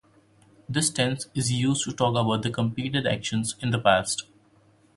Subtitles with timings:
[0.67, 4.23] This tense is used to talk about completed actions in the past.